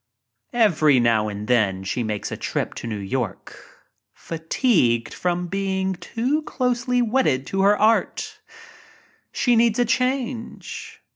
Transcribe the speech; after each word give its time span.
Every 0.55 0.99
now 0.99 1.27
and 1.27 1.47
then 1.47 1.83
she 1.83 2.01
makes 2.01 2.31
a 2.31 2.35
trip 2.35 2.73
to 2.73 2.87
New 2.87 3.07
fatigued 4.15 5.13
from 5.13 5.45
being 5.45 5.93
too 5.93 6.41
closely 6.41 7.03
wedded 7.03 7.45
to 7.45 7.57
—^"^ 7.57 7.61
her 7.65 7.77
art— 7.77 8.39
she 9.31 9.55
needs 9.55 9.77
a 9.77 9.85
change. 9.85 11.03